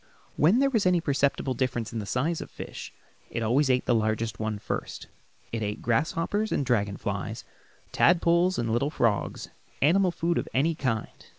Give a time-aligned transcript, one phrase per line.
[0.35, 2.91] When there was any perceptible difference in the size of the fish
[3.29, 5.05] it always ate the largest one first.
[5.51, 7.43] It ate grasshoppers and dragon flies,
[7.91, 11.27] tadpoles, and little frogs animal food of any kind.